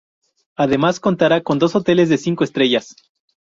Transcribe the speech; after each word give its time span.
Además, 0.55 0.99
contará 0.99 1.43
con 1.43 1.59
dos 1.59 1.75
hoteles 1.75 2.09
de 2.09 2.17
cinco 2.17 2.43
estrellas. 2.43 2.95